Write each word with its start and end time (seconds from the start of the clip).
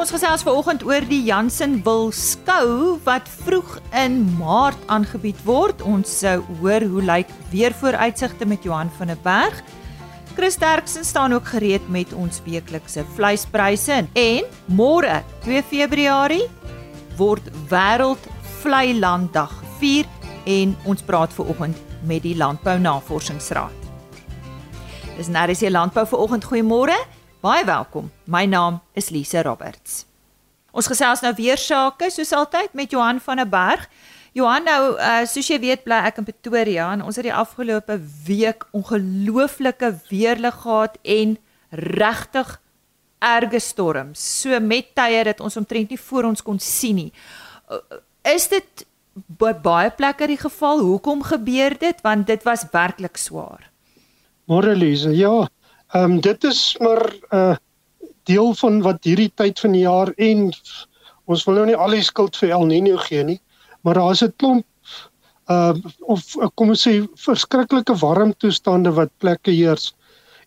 Ons 0.00 0.14
gesels 0.14 0.40
vanoggend 0.46 0.80
oor 0.88 1.04
die 1.04 1.26
Jansenwil 1.26 2.06
skou 2.16 2.94
wat 3.04 3.26
vroeg 3.42 3.74
in 4.00 4.14
Maart 4.38 4.80
aangebied 4.88 5.36
word. 5.44 5.82
Ons 5.84 6.14
sou 6.22 6.38
hoor 6.62 6.86
hoe 6.88 7.02
lyk 7.04 7.28
weer 7.50 7.76
vooruitsigte 7.76 8.48
met 8.48 8.64
Johan 8.64 8.88
van 8.96 9.12
der 9.12 9.20
Berg. 9.20 9.58
Chris 10.38 10.56
Derksen 10.56 11.04
staan 11.04 11.36
ook 11.36 11.52
gereed 11.52 11.84
met 11.92 12.16
ons 12.16 12.40
weeklikse 12.46 13.04
vleispryse 13.12 14.00
en 14.16 14.48
môre 14.72 15.20
2 15.44 15.66
Februarie 15.68 16.48
word 17.20 17.52
wêreld 17.68 18.24
vleilanddag 18.64 19.52
gevier 19.58 20.08
en 20.48 20.76
ons 20.88 21.04
praat 21.04 21.36
vanoggend 21.36 21.76
met 22.08 22.24
die 22.24 22.38
Landbou 22.40 22.78
Navorsingsraad. 22.80 23.76
Dis 25.20 25.28
Naris 25.28 25.60
se 25.60 25.68
landbou 25.68 26.08
vanoggend 26.08 26.48
goeiemôre. 26.48 26.96
Baie 27.40 27.64
welkom. 27.64 28.10
My 28.28 28.44
naam 28.44 28.82
is 28.92 29.06
Lise 29.08 29.40
Roberts. 29.40 30.02
Ons 30.76 30.90
gesels 30.90 31.22
nou 31.24 31.30
weer 31.38 31.56
sake 31.56 32.10
soos 32.12 32.34
altyd 32.36 32.74
met 32.76 32.92
Johan 32.92 33.16
van 33.24 33.40
der 33.40 33.48
Berg. 33.48 33.86
Johan 34.36 34.66
nou 34.68 34.80
uh, 34.92 35.22
soos 35.24 35.48
jy 35.48 35.56
weet 35.62 35.80
bly 35.86 36.02
ek 36.04 36.18
in 36.20 36.26
Pretoria 36.28 36.90
en 36.92 37.00
ons 37.00 37.16
het 37.16 37.24
die 37.24 37.32
afgelope 37.32 37.96
week 38.26 38.66
ongelooflike 38.76 39.88
weerlig 40.10 40.58
gehad 40.66 40.98
en 41.00 41.32
regtig 41.80 42.50
erge 43.24 43.60
storms. 43.64 44.20
So 44.42 44.60
met 44.60 44.92
tye 45.00 45.22
dat 45.30 45.40
ons 45.40 45.56
omtrent 45.56 45.96
nie 45.96 46.00
voor 46.10 46.28
ons 46.28 46.44
kon 46.44 46.60
sien 46.60 47.00
nie. 47.00 47.10
Uh, 47.72 47.80
is 48.34 48.50
dit 48.52 48.84
by 49.40 49.54
baie 49.64 49.88
plekke 49.96 50.28
die 50.28 50.38
geval? 50.44 50.84
Hoekom 50.84 51.24
gebeur 51.24 51.78
dit? 51.80 52.04
Want 52.04 52.28
dit 52.28 52.44
was 52.44 52.68
werklik 52.68 53.16
swaar. 53.16 53.64
Môre 54.44 54.76
Lise, 54.76 55.16
ja, 55.16 55.48
Ehm 55.90 56.10
um, 56.10 56.20
dit 56.20 56.44
is 56.44 56.76
maar 56.78 57.02
'n 57.12 57.36
uh, 57.36 57.56
deel 58.22 58.54
van 58.54 58.82
wat 58.82 59.04
hierdie 59.04 59.32
tyd 59.34 59.60
van 59.60 59.72
die 59.72 59.86
jaar 59.86 60.12
en 60.16 60.50
ons 61.24 61.44
wil 61.44 61.54
nou 61.54 61.66
nie 61.66 61.76
al 61.76 61.96
die 61.96 62.02
skuld 62.06 62.36
vir 62.36 62.50
El 62.50 62.66
Niño 62.66 62.98
gee 63.06 63.24
nie, 63.24 63.40
maar 63.82 63.94
daar 63.98 64.10
is 64.10 64.22
'n 64.22 64.34
klomp 64.36 64.66
uh 65.50 65.74
of 66.00 66.36
kom 66.54 66.68
ons 66.68 66.86
sê 66.86 66.92
verskriklike 67.24 67.96
warm 68.02 68.34
toestande 68.38 68.92
wat 68.94 69.10
plekke 69.18 69.50
heers. 69.50 69.94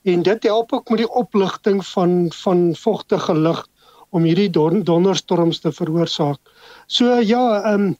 En 0.04 0.24
dit 0.24 0.44
help 0.44 0.74
ook 0.74 0.90
met 0.90 1.04
die 1.04 1.12
opligting 1.12 1.86
van 1.86 2.32
van 2.44 2.76
vogtige 2.76 3.36
lug 3.36 3.68
om 4.10 4.24
hierdie 4.24 4.50
don, 4.50 4.84
donderstorms 4.84 5.60
te 5.60 5.72
veroorsaak. 5.72 6.40
So 6.88 7.20
ja, 7.20 7.62
ehm 7.64 7.74
um, 7.74 7.98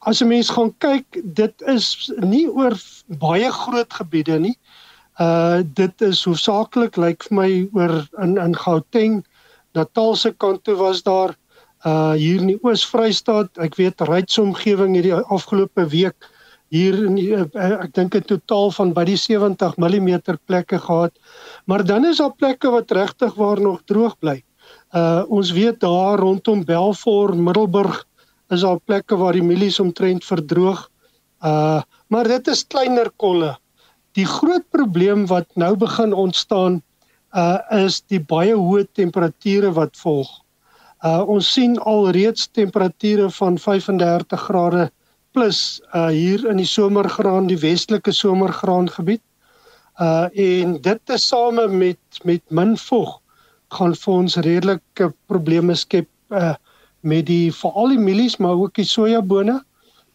as 0.00 0.20
'n 0.20 0.28
mens 0.28 0.50
gaan 0.50 0.74
kyk, 0.78 1.06
dit 1.24 1.62
is 1.62 2.12
nie 2.20 2.48
oor 2.50 2.76
baie 3.06 3.50
groot 3.52 3.92
gebiede 3.92 4.38
nie. 4.38 4.58
Uh 5.22 5.60
dit 5.76 6.02
is 6.08 6.24
hoofsaaklik 6.24 6.96
lyk 6.96 7.04
like 7.04 7.28
vir 7.28 7.36
my 7.36 7.50
oor 7.76 7.94
in 8.24 8.38
in 8.40 8.54
Gauteng, 8.56 9.22
Natal 9.76 10.16
se 10.16 10.32
kant 10.32 10.64
toe 10.64 10.74
was 10.78 11.02
daar 11.06 11.34
uh 11.84 12.14
hier 12.18 12.40
in 12.40 12.52
die 12.54 12.60
Oos-Vrystaat, 12.62 13.58
ek 13.66 13.76
weet 13.78 14.02
Ryds 14.08 14.38
omgewing 14.42 14.96
hierdie 14.96 15.14
afgelope 15.14 15.84
week 15.92 16.30
hier 16.72 16.96
in 17.04 17.18
die, 17.18 17.28
uh, 17.36 17.44
ek 17.84 17.92
dink 17.98 18.16
'n 18.16 18.24
totaal 18.24 18.70
van 18.72 18.92
by 18.96 19.04
die 19.04 19.18
70 19.20 19.76
mm 19.76 20.38
plekke 20.46 20.78
gehad. 20.78 21.12
Maar 21.66 21.84
dan 21.84 22.06
is 22.08 22.18
daar 22.18 22.32
plekke 22.32 22.70
wat 22.70 22.90
regtig 22.90 23.34
waar 23.34 23.60
nog 23.60 23.82
droog 23.84 24.16
bly. 24.18 24.42
Uh 24.94 25.24
ons 25.28 25.52
weet 25.52 25.80
daar 25.80 26.18
rondom 26.18 26.64
Belfort, 26.64 27.36
Middelburg 27.36 28.04
is 28.50 28.60
daar 28.60 28.80
plekke 28.80 29.16
waar 29.16 29.32
die 29.32 29.44
mielies 29.44 29.80
omtrent 29.80 30.24
verdroog. 30.24 30.88
Uh 31.44 31.82
maar 32.08 32.28
dit 32.28 32.48
is 32.48 32.66
kleiner 32.66 33.10
kolle. 33.16 33.56
Die 34.18 34.26
groot 34.28 34.64
probleem 34.70 35.26
wat 35.26 35.48
nou 35.56 35.74
begin 35.76 36.12
ontstaan 36.12 36.82
uh 37.32 37.58
is 37.72 38.02
die 38.12 38.20
baie 38.20 38.52
hoë 38.52 38.84
temperature 38.92 39.70
wat 39.72 39.96
volg. 39.96 40.28
Uh 41.00 41.22
ons 41.34 41.48
sien 41.54 41.78
al 41.88 42.10
reeds 42.12 42.50
temperature 42.52 43.30
van 43.38 43.56
35 43.58 44.44
grade 44.48 44.90
plus 45.32 45.80
uh 45.94 46.10
hier 46.12 46.44
in 46.50 46.60
die 46.60 46.68
somergraan, 46.68 47.48
die 47.48 47.60
westelike 47.62 48.12
somergraangebied. 48.12 49.22
Uh 49.96 50.28
en 50.36 50.76
dit 50.84 51.16
is 51.16 51.28
same 51.28 51.66
met 51.68 52.20
met 52.24 52.44
min 52.50 52.76
vog 52.76 53.16
gaan 53.72 53.96
vir 53.96 54.14
ons 54.14 54.36
redelike 54.44 55.12
probleme 55.26 55.74
skep 55.74 56.08
uh 56.28 56.54
met 57.00 57.26
die 57.26 57.50
veral 57.52 57.96
die 57.96 57.98
mielies 57.98 58.36
maar 58.36 58.60
ook 58.60 58.76
die 58.76 58.86
sojabone 58.86 59.56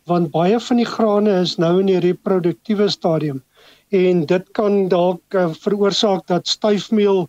want 0.07 0.31
baie 0.31 0.59
van 0.69 0.79
die 0.79 0.87
grane 0.87 1.33
is 1.41 1.57
nou 1.57 1.79
in 1.81 1.89
die 1.89 1.99
reproduktiewe 1.99 2.87
stadium 2.93 3.41
en 3.89 4.25
dit 4.25 4.49
kan 4.51 4.87
dalk 4.91 5.35
uh, 5.35 5.49
veroorsaak 5.63 6.27
dat 6.27 6.47
styfmeel 6.47 7.27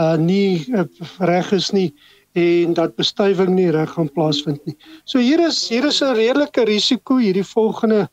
uh 0.00 0.16
nie 0.16 0.64
uh, 0.72 0.84
reg 1.18 1.52
is 1.52 1.70
nie 1.70 1.90
en 2.38 2.74
dat 2.74 2.94
bestuiving 2.96 3.54
nie 3.54 3.70
reg 3.74 3.90
gaan 3.90 4.10
plaasvind 4.14 4.62
nie. 4.66 4.76
So 5.04 5.18
hier 5.18 5.40
is 5.46 5.68
hier 5.68 5.84
is 5.84 6.00
'n 6.02 6.14
redelike 6.14 6.64
risiko 6.64 7.18
hierdie 7.18 7.44
volgende 7.44 8.08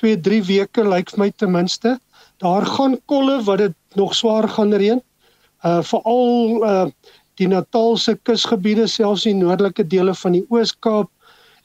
2-3 0.00 0.44
weke 0.46 0.84
lyk 0.84 1.10
vir 1.10 1.18
my 1.18 1.30
ten 1.30 1.52
minste. 1.52 1.98
Daar 2.38 2.66
gaan 2.66 2.98
kolle 3.06 3.42
wat 3.44 3.58
dit 3.58 3.74
nog 3.94 4.14
swaar 4.14 4.48
gaan 4.48 4.72
reën. 4.72 5.00
Uh 5.64 5.82
veral 5.82 6.62
uh 6.64 6.86
die 7.40 7.48
Natalse 7.48 8.18
kusgebiede 8.22 8.86
selfs 8.86 9.24
die 9.24 9.34
noordelike 9.34 9.86
dele 9.86 10.14
van 10.14 10.32
die 10.32 10.44
Oos-Kaap 10.48 11.08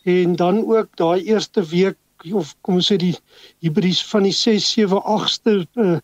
en 0.08 0.36
dan 0.36 0.64
ook 0.66 0.88
daai 0.96 1.24
eerste 1.28 1.62
week 1.62 1.98
of 2.33 2.55
kom 2.61 2.79
ons 2.79 2.89
sê 2.91 2.97
die 3.01 3.16
hybris 3.63 4.01
van 4.11 4.28
die 4.28 4.35
6 4.35 4.72
7 4.75 5.01
8ste 5.03 5.59
uh 5.75 5.97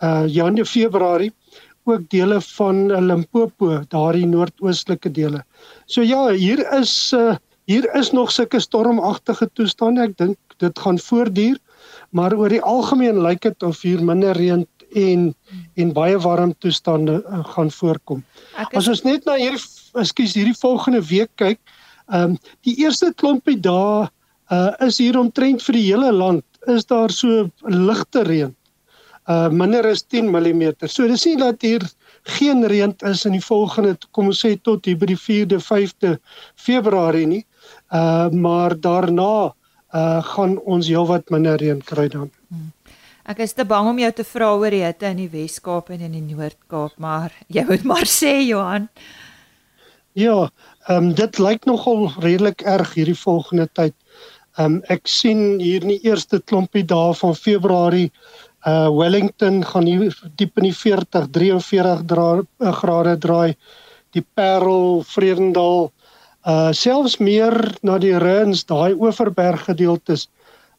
uh 0.00 0.24
Januarie 0.26 0.64
Februarie 0.64 1.32
ook 1.84 2.08
dele 2.12 2.40
van 2.40 2.90
uh, 2.90 3.00
Limpopo, 3.00 3.80
daardie 3.88 4.26
noordoostelike 4.26 5.10
dele. 5.10 5.42
So 5.86 6.02
ja, 6.02 6.28
hier 6.32 6.60
is 6.78 7.12
uh 7.16 7.36
hier 7.70 7.86
is 7.94 8.10
nog 8.10 8.32
sulke 8.34 8.58
stormagtige 8.58 9.46
toestande. 9.54 10.02
Ek 10.08 10.16
dink 10.18 10.36
dit 10.58 10.78
gaan 10.82 10.98
voortduur, 10.98 11.58
maar 12.10 12.34
oor 12.34 12.50
die 12.50 12.62
algemeen 12.66 13.20
lyk 13.22 13.44
dit 13.46 13.62
of 13.62 13.82
hier 13.86 14.02
minder 14.02 14.34
reën 14.34 14.66
en 14.98 15.28
en 15.78 15.92
baie 15.94 16.18
warm 16.18 16.50
toestande 16.58 17.20
uh, 17.22 17.44
gaan 17.54 17.70
voorkom. 17.70 18.24
Is... 18.58 18.72
As 18.80 18.88
ons 18.90 19.04
net 19.06 19.28
na 19.28 19.36
hierdie 19.38 19.62
ekskuus 20.02 20.34
hierdie 20.34 20.56
volgende 20.58 21.02
week 21.06 21.30
kyk, 21.38 21.60
ehm 22.10 22.34
um, 22.34 22.38
die 22.66 22.74
eerste 22.82 23.12
klompie 23.14 23.60
dae 23.62 24.08
uh 24.50 24.72
is 24.86 24.98
hier 24.98 25.18
omtrent 25.18 25.62
vir 25.62 25.78
die 25.78 25.86
hele 25.88 26.12
land 26.12 26.44
is 26.66 26.86
daar 26.86 27.10
so 27.10 27.48
ligte 27.62 28.24
reën. 28.26 28.54
Uh 29.28 29.48
minder 29.48 29.86
as 29.86 30.02
10 30.02 30.30
mm. 30.30 30.72
So 30.86 31.06
dis 31.08 31.26
nie 31.26 31.36
dat 31.36 31.62
hier 31.62 31.86
geen 32.38 32.66
reën 32.66 32.94
is 33.06 33.24
in 33.24 33.32
die 33.38 33.44
volgende 33.44 33.96
kom 34.10 34.32
ons 34.32 34.42
sê 34.44 34.56
tot 34.62 34.84
hier 34.84 34.98
by 34.98 35.06
die 35.12 35.20
4de 35.20 35.60
5de 35.62 36.18
Februarie 36.56 37.26
nie. 37.26 37.44
Uh 37.92 38.28
maar 38.30 38.74
daarna 38.80 39.54
uh 39.94 40.20
gaan 40.34 40.58
ons 40.64 40.88
heelwat 40.88 41.30
minder 41.30 41.56
reën 41.56 41.82
kry 41.82 42.08
dan. 42.08 42.30
Hmm. 42.48 42.72
Ek 43.30 43.44
is 43.44 43.52
te 43.54 43.64
bang 43.68 43.86
om 43.86 43.98
jou 44.00 44.10
te 44.16 44.24
vra 44.26 44.54
oor 44.58 44.74
die 44.74 44.82
hitte 44.82 45.06
in 45.12 45.20
die 45.20 45.30
Wes-Kaap 45.30 45.92
en 45.94 46.00
in 46.02 46.14
die 46.16 46.34
Noord-Kaap, 46.34 46.96
maar 46.98 47.34
jy 47.52 47.62
moet 47.68 47.84
maar 47.86 48.08
sê 48.20 48.40
Johan. 48.42 48.88
Ja, 50.18 50.48
ehm 50.88 51.10
um, 51.10 51.12
dit 51.14 51.38
lyk 51.38 51.68
nogal 51.70 52.08
redelik 52.18 52.64
erg 52.66 52.96
hierdie 52.98 53.18
volgende 53.18 53.68
tyd. 53.78 53.94
Um 54.58 54.80
ek 54.90 55.06
sien 55.06 55.60
hier 55.60 55.84
in 55.84 55.92
die 55.94 56.02
eerste 56.08 56.40
klompie 56.42 56.82
dae 56.82 57.14
van 57.14 57.34
Februarie 57.38 58.10
uh 58.66 58.90
Wellington 58.92 59.62
gaan 59.64 59.86
hier 59.86 60.16
diep 60.36 60.58
in 60.58 60.66
die 60.68 60.74
40 60.76 61.30
43 61.32 62.02
dra, 62.10 62.42
uh, 62.42 62.72
grade 62.72 63.16
draai. 63.18 63.56
Die 64.12 64.24
Parel, 64.34 65.02
Vredendal 65.06 65.90
uh 66.48 66.72
selfs 66.72 67.18
meer 67.20 67.54
na 67.82 67.98
die 67.98 68.16
Rens, 68.18 68.64
daai 68.64 68.92
Oeverberg 68.98 69.64
gedeeltes. 69.68 70.28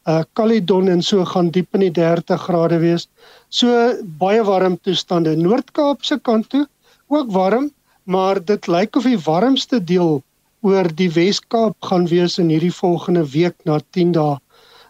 Uh 0.06 0.24
Caledon 0.34 0.90
en 0.90 1.02
so 1.02 1.26
gaan 1.26 1.50
diep 1.50 1.74
in 1.74 1.88
die 1.88 1.94
30 1.96 2.42
grade 2.42 2.80
wees. 2.82 3.08
So 3.50 3.70
baie 4.20 4.44
warm 4.44 4.78
toestande. 4.78 5.36
Noord-Kaap 5.38 6.04
se 6.04 6.20
kant 6.20 6.50
toe 6.50 6.68
ook 7.08 7.32
warm, 7.32 7.72
maar 8.04 8.40
dit 8.44 8.68
lyk 8.68 8.96
of 8.96 9.04
die 9.04 9.20
warmste 9.20 9.80
deel 9.84 10.22
oor 10.62 10.88
die 10.98 11.10
Wes-Kaap 11.10 11.76
gaan 11.90 12.08
wees 12.12 12.38
in 12.42 12.52
hierdie 12.54 12.74
volgende 12.74 13.24
week 13.34 13.58
na 13.66 13.80
10 13.98 14.14
dae. 14.18 14.38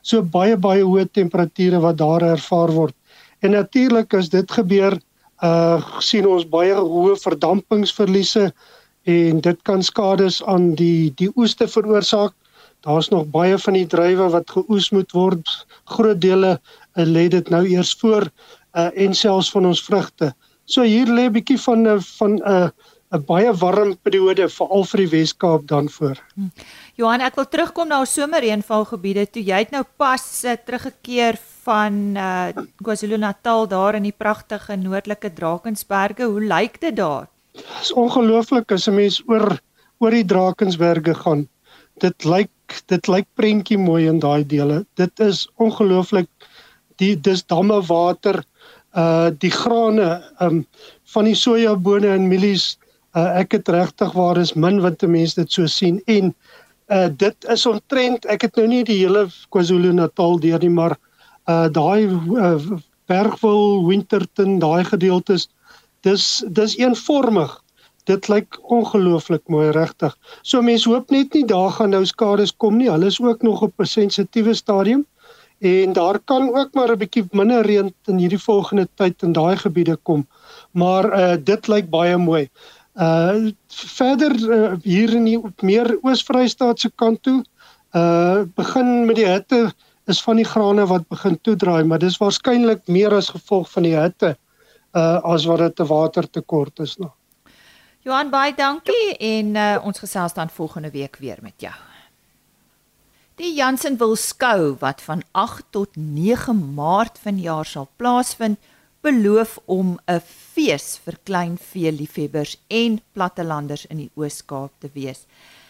So 0.04 0.22
baie 0.22 0.58
baie 0.58 0.84
hoë 0.84 1.08
temperature 1.14 1.80
wat 1.84 2.00
daar 2.02 2.26
ervaar 2.26 2.74
word. 2.76 2.96
En 3.42 3.56
natuurlik 3.56 4.14
as 4.18 4.30
dit 4.30 4.52
gebeur, 4.52 4.98
uh 5.42 5.80
sien 6.00 6.28
ons 6.30 6.46
baie 6.46 6.76
hoë 6.76 7.16
verdampingsverliese 7.24 8.52
en 9.10 9.42
dit 9.42 9.64
kan 9.66 9.82
skades 9.82 10.42
aan 10.46 10.76
die 10.78 11.14
die 11.18 11.32
oeste 11.36 11.68
veroorsaak. 11.68 12.36
Daar's 12.86 13.10
nog 13.10 13.30
baie 13.34 13.58
van 13.58 13.78
die 13.78 13.88
druiwe 13.88 14.30
wat 14.34 14.50
geoes 14.50 14.92
moet 14.92 15.12
word. 15.14 15.46
Groot 15.86 16.22
dele 16.22 16.58
uh, 16.58 17.06
lê 17.06 17.28
dit 17.30 17.50
nou 17.50 17.66
eers 17.66 17.94
voor 18.02 18.30
uh 18.78 18.90
en 18.96 19.14
selfs 19.14 19.52
van 19.52 19.66
ons 19.66 19.84
vrugte. 19.84 20.34
So 20.66 20.84
hier 20.84 21.08
lê 21.08 21.30
'n 21.30 21.34
bietjie 21.34 21.60
van 21.60 21.88
'n 21.88 22.02
van 22.02 22.34
'n 22.38 22.42
uh, 22.46 22.70
'n 23.12 23.24
baie 23.28 23.52
warm 23.60 23.96
periode 24.00 24.48
veral 24.50 24.86
vir 24.88 25.02
die 25.04 25.10
Wes-Kaap 25.12 25.68
dan 25.68 25.90
voor. 25.90 26.20
Hm. 26.36 26.48
Johan, 26.96 27.22
ek 27.22 27.36
wil 27.36 27.48
terugkom 27.52 27.90
na 27.92 28.00
ons 28.00 28.14
somerreënvalgebiede. 28.16 29.26
Toe 29.28 29.44
jy 29.44 29.60
het 29.66 29.74
nou 29.76 29.84
pas 30.00 30.24
uh, 30.46 30.56
teruggekeer 30.56 31.40
van 31.66 32.16
uh, 32.16 32.64
KwaZulu-Natal 32.82 33.68
daar 33.68 34.00
in 34.00 34.08
die 34.08 34.16
pragtige 34.16 34.78
noordelike 34.80 35.34
Drakensberge. 35.36 36.30
Hoe 36.32 36.42
lyk 36.42 36.80
dit 36.82 36.96
daar? 36.96 37.28
Dit 37.52 37.68
is 37.82 37.92
ongelooflik 37.94 38.72
as 38.72 38.88
'n 38.88 38.96
mens 38.96 39.22
oor 39.28 39.60
oor 40.00 40.12
die 40.12 40.26
Drakensberge 40.26 41.14
gaan. 41.14 41.48
Dit 42.00 42.24
lyk 42.24 42.50
dit 42.88 43.08
lyk 43.08 43.28
prentjie 43.36 43.78
mooi 43.78 44.08
in 44.08 44.20
daai 44.20 44.48
dele. 44.48 44.86
Dit 44.96 45.20
is 45.20 45.48
ongelooflik 45.60 46.30
die 46.96 47.16
dis 47.16 47.44
damme 47.44 47.82
water 47.82 48.44
uh 48.96 49.32
die 49.40 49.52
grane 49.52 50.24
um 50.40 50.66
van 51.14 51.26
die 51.26 51.36
sojabone 51.36 52.08
en 52.08 52.28
mielies 52.28 52.78
uh, 53.16 53.40
ek 53.40 53.52
het 53.52 53.70
regtig 53.70 54.12
waar 54.14 54.38
is 54.38 54.54
min 54.54 54.82
wat 54.82 55.02
mense 55.02 55.36
dit 55.36 55.52
so 55.52 55.66
sien 55.68 56.02
en 56.08 56.34
uh 56.92 57.08
dit 57.18 57.46
is 57.48 57.66
ontrent 57.66 58.26
ek 58.26 58.42
het 58.42 58.56
nou 58.56 58.68
nie 58.68 58.84
die 58.84 59.00
hele 59.04 59.28
KwaZulu-Natal 59.50 60.40
deur 60.40 60.60
nie 60.60 60.74
maar 60.76 60.98
uh 61.48 61.68
daai 61.72 62.08
uh, 62.08 62.80
Bergwil, 63.12 63.88
Winterton, 63.88 64.60
daai 64.60 64.84
gedeeltes 64.88 65.50
dis 66.08 66.44
dis 66.48 66.78
eenvormig. 66.80 67.52
Dit 68.10 68.28
lyk 68.32 68.58
ongelooflik 68.74 69.44
mooi 69.52 69.70
regtig. 69.76 70.16
So 70.42 70.62
mense 70.66 70.90
hoop 70.90 71.12
net 71.14 71.36
nie 71.38 71.46
daar 71.46 71.70
gaan 71.76 71.94
nou 71.94 72.02
skades 72.10 72.54
kom 72.58 72.80
nie. 72.80 72.90
Hulle 72.90 73.12
is 73.12 73.20
ook 73.22 73.44
nog 73.46 73.62
op 73.62 73.74
'n 73.80 73.86
sensitiewe 73.86 74.54
stadium 74.54 75.06
en 75.60 75.94
daar 75.94 76.20
kan 76.20 76.50
ook 76.58 76.74
maar 76.74 76.92
'n 76.92 76.98
bietjie 76.98 77.26
minder 77.32 77.66
reën 77.66 77.94
in 78.08 78.18
hierdie 78.18 78.42
volgende 78.42 78.88
tyd 78.96 79.24
in 79.24 79.34
daai 79.34 79.58
gebiede 79.58 79.96
kom. 79.96 80.28
Maar 80.72 81.06
uh 81.20 81.38
dit 81.44 81.68
lyk 81.68 81.90
baie 81.90 82.18
mooi. 82.18 82.50
Uh 82.96 83.52
verder 83.68 84.34
uh, 84.36 84.74
hier 84.84 85.14
in 85.16 85.26
die 85.26 85.40
meer 85.62 85.94
Oos-Vrystaat 86.02 86.80
se 86.80 86.92
kant 86.96 87.24
toe, 87.24 87.40
uh 87.96 88.44
begin 88.56 89.06
met 89.06 89.16
die 89.16 89.28
hitte 89.28 89.72
is 90.12 90.20
van 90.24 90.36
die 90.36 90.46
grane 90.46 90.86
wat 90.88 91.08
begin 91.08 91.38
toedraai, 91.42 91.84
maar 91.84 92.00
dis 92.00 92.18
waarskynlik 92.20 92.88
meer 92.88 93.14
as 93.16 93.30
gevolg 93.32 93.72
van 93.72 93.88
die 93.88 93.96
hitte 93.96 94.36
uh 94.92 95.20
as 95.24 95.46
wat 95.46 95.60
dit 95.60 95.80
'n 95.80 95.88
watertekort 95.88 96.80
is 96.80 96.98
nog. 96.98 97.16
Johan 98.02 98.30
baie 98.30 98.54
dankie 98.58 99.18
en 99.18 99.56
uh, 99.56 99.78
ons 99.86 100.00
gesels 100.00 100.34
dan 100.34 100.50
volgende 100.50 100.90
week 100.92 101.18
weer 101.22 101.38
met 101.42 101.54
jou. 101.62 101.74
Die 103.38 103.54
Jansen 103.54 103.98
wil 103.98 104.16
skou 104.16 104.76
wat 104.80 105.02
van 105.02 105.22
8 105.32 105.64
tot 105.70 105.96
9 105.96 106.74
Maart 106.74 107.20
vanjaar 107.22 107.66
sal 107.66 107.88
plaasvind, 107.96 108.58
beloof 109.02 109.58
om 109.66 110.00
'n 110.08 110.22
fees 110.54 111.00
vir 111.04 111.18
kleinvee 111.24 111.92
liefhebbers 111.92 112.58
en 112.68 113.02
plattelanders 113.14 113.86
in 113.86 113.98
die 113.98 114.12
Oos-Kaap 114.16 114.72
te 114.80 114.90
wees. 114.94 115.26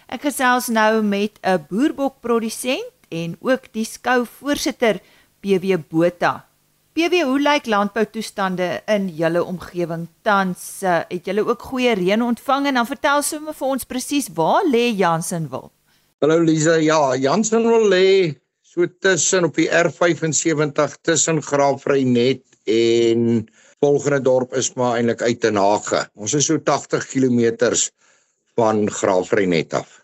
Ek 0.07 0.21
gesels 0.21 0.67
nou 0.67 1.01
met 1.01 1.39
'n 1.43 1.65
boerbokprodusent 1.69 2.91
en 3.09 3.37
ook 3.39 3.71
die 3.71 3.85
skou 3.85 4.25
voorsitter 4.25 4.99
PW 5.39 5.77
Botha. 5.89 6.45
PW, 6.93 7.23
hoe 7.23 7.39
lyk 7.39 7.65
landboutoestande 7.65 8.81
in 8.85 9.07
julle 9.15 9.43
omgewing 9.43 10.09
tans? 10.21 10.83
Uh, 10.83 10.99
het 11.07 11.25
julle 11.25 11.45
ook 11.47 11.61
goeie 11.61 11.93
reën 11.95 12.21
ontvang 12.21 12.67
en 12.67 12.73
dan 12.73 12.85
vertel 12.85 13.21
sommer 13.21 13.53
vir 13.53 13.67
ons 13.67 13.87
presies 13.87 14.27
waar 14.35 14.67
lê 14.67 14.91
Jansenwil? 14.91 15.71
Hallo 16.19 16.39
Lize, 16.43 16.75
ja, 16.83 17.15
Jansenwil 17.15 17.87
lê 17.87 18.07
so 18.61 18.85
tussen 18.99 19.47
op 19.47 19.55
die 19.55 19.69
R75 19.71 20.99
tussen 21.01 21.39
Graafrynet 21.41 22.50
en 22.71 23.45
volgende 23.81 24.21
dorp 24.21 24.53
is 24.57 24.73
maar 24.77 24.97
eintlik 24.99 25.21
uit 25.21 25.47
in 25.49 25.59
Hage. 25.59 26.05
Ons 26.15 26.35
is 26.37 26.47
so 26.49 26.59
80 26.61 27.07
km 27.11 27.71
van 28.59 28.85
Graafrynet 28.91 29.73
af. 29.73 29.97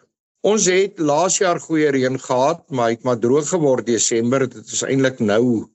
Ons 0.47 0.67
het 0.71 0.99
laas 0.99 1.39
jaar 1.41 1.59
goeie 1.59 1.89
reën 1.91 2.19
gehad, 2.19 2.63
maar 2.69 2.93
het 2.93 3.03
maar 3.03 3.19
droog 3.19 3.49
geword 3.49 3.85
Desember. 3.85 4.45
Dit 4.47 4.65
is 4.65 4.83
eintlik 4.85 5.19
nou 5.19 5.67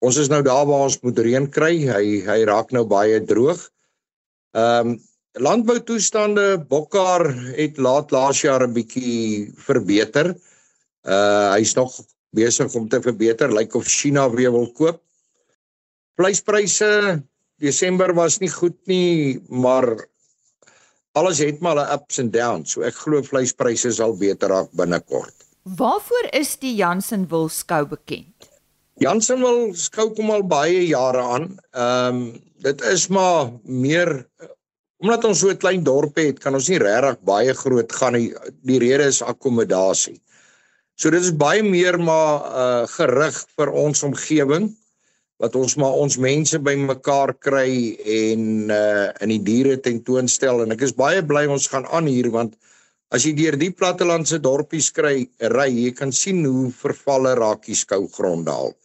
ons 0.00 0.16
is 0.16 0.30
nou 0.32 0.40
daar 0.42 0.64
waar 0.68 0.86
ons 0.88 1.00
moet 1.04 1.18
reën 1.18 1.46
kry. 1.52 1.74
Hy 1.88 2.04
hy 2.24 2.38
raak 2.48 2.72
nou 2.76 2.86
baie 2.88 3.20
droog. 3.24 3.62
Ehm 4.56 4.96
um, 4.96 4.98
landboutoestande 5.38 6.58
Bokkar 6.66 7.28
het 7.54 7.76
laat 7.78 8.10
laas 8.10 8.40
jaar 8.42 8.66
'n 8.66 8.72
bietjie 8.74 9.52
verbeter. 9.66 10.34
Uh 11.06 11.52
hy's 11.54 11.74
nog 11.74 11.94
besig 12.34 12.74
om 12.74 12.88
te 12.88 13.00
verbeter. 13.00 13.48
Lyk 13.48 13.58
like 13.58 13.78
of 13.78 13.86
China 13.86 14.30
weer 14.30 14.52
wil 14.52 14.72
koop. 14.72 15.02
Vleispryse 16.20 17.22
Desember 17.64 18.12
was 18.12 18.38
nie 18.42 18.50
goed 18.52 18.76
nie, 18.88 19.40
maar 19.48 19.86
alles 21.16 21.38
het 21.40 21.60
maar 21.64 21.80
'n 21.80 21.92
ups 21.96 22.18
and 22.20 22.32
downs. 22.32 22.72
So 22.72 22.82
ek 22.82 22.94
glo 22.94 23.22
vleispryse 23.22 23.92
sal 23.92 24.12
beter 24.16 24.48
raak 24.48 24.68
binnekort. 24.76 25.34
Waarvoor 25.64 26.28
is 26.32 26.56
die 26.56 26.74
Jansen 26.76 27.28
wil 27.28 27.48
skou 27.48 27.86
bekend? 27.86 28.48
Jansen 29.00 29.40
wil 29.40 29.74
skou 29.74 30.10
kom 30.14 30.30
al 30.30 30.42
baie 30.42 30.86
jare 30.86 31.22
aan. 31.22 31.58
Ehm 31.72 32.16
um, 32.16 32.42
dit 32.60 32.80
is 32.80 33.08
maar 33.08 33.52
meer 33.64 34.28
omdat 35.00 35.24
ons 35.24 35.38
so 35.38 35.48
'n 35.48 35.56
klein 35.56 35.84
dorp 35.84 36.16
het, 36.16 36.38
kan 36.38 36.54
ons 36.54 36.68
nie 36.68 36.78
regtig 36.78 37.20
baie 37.24 37.54
groot 37.54 37.92
gaan 37.92 38.12
nie. 38.12 38.34
Die 38.62 38.78
rede 38.78 39.04
is 39.04 39.22
akkommodasie. 39.22 40.20
So 40.96 41.10
dit 41.10 41.22
is 41.22 41.32
baie 41.36 41.62
meer 41.62 41.98
maar 41.98 42.34
uh 42.44 42.86
gerig 42.86 43.44
vir 43.56 43.70
ons 43.72 44.02
omgewing 44.02 44.76
wat 45.40 45.56
ons 45.56 45.76
maar 45.80 45.96
ons 45.96 46.18
mense 46.20 46.58
bymekaar 46.60 47.32
kry 47.40 47.70
en 48.16 48.42
uh 48.70 49.06
in 49.24 49.32
die 49.34 49.42
diere 49.46 49.78
tentoonstel 49.80 50.64
en 50.64 50.76
ek 50.76 50.84
is 50.88 50.96
baie 50.96 51.22
bly 51.24 51.46
ons 51.48 51.68
gaan 51.72 51.88
aan 51.88 52.10
hier 52.10 52.28
want 52.34 52.56
as 53.10 53.24
jy 53.26 53.32
deur 53.38 53.56
die 53.58 53.72
plattelandse 53.72 54.38
dorpies 54.44 54.90
kry 54.94 55.24
ry 55.54 55.68
jy 55.72 55.94
kan 55.96 56.12
sien 56.12 56.44
hoe 56.46 56.68
vervalle 56.82 57.34
raak 57.38 57.64
die 57.66 57.78
skougronde 57.78 58.52
al. 58.52 58.76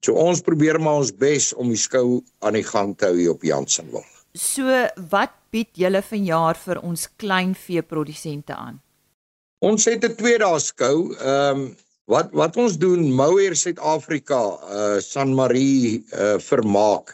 So 0.00 0.16
ons 0.16 0.40
probeer 0.40 0.78
maar 0.80 1.02
ons 1.02 1.12
bes 1.12 1.50
om 1.52 1.68
die 1.68 1.80
skou 1.80 2.22
aan 2.40 2.56
die 2.56 2.64
gang 2.64 2.94
te 2.96 3.10
hou 3.10 3.18
hier 3.18 3.34
op 3.34 3.44
Jansenwil. 3.44 4.06
So 4.32 4.64
wat 5.12 5.34
bied 5.52 5.74
julle 5.76 6.00
vanjaar 6.06 6.56
vir 6.56 6.80
ons 6.86 7.08
kleinvee 7.20 7.82
produsente 7.82 8.54
aan? 8.56 8.78
Ons 9.60 9.84
het 9.90 10.04
'n 10.04 10.16
twee 10.16 10.38
dae 10.38 10.60
skou. 10.60 11.12
Ehm 11.18 11.60
um, 11.60 11.70
Wat 12.10 12.32
wat 12.34 12.56
ons 12.58 12.74
doen 12.82 13.04
Mouer 13.14 13.54
Suid-Afrika 13.54 14.40
uh 14.74 14.98
San 15.04 15.30
Marie 15.38 16.00
uh 16.10 16.38
vermaak 16.42 17.12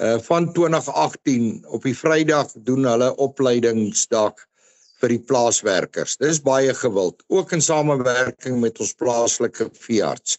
uh 0.00 0.16
van 0.28 0.48
2018 0.56 1.66
op 1.68 1.84
die 1.84 1.96
Vrydag 1.98 2.54
doen 2.68 2.88
hulle 2.88 3.10
opleidingsdag 3.20 4.40
vir 5.02 5.12
die 5.12 5.20
plaaswerkers. 5.28 6.16
Dis 6.16 6.40
baie 6.40 6.72
gewild, 6.72 7.20
ook 7.28 7.52
in 7.52 7.60
samewerking 7.60 8.62
met 8.62 8.80
ons 8.80 8.94
plaaslike 8.96 9.68
veearts. 9.76 10.38